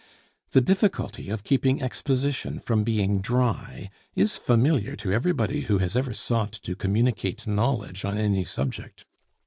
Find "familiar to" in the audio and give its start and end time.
4.35-5.11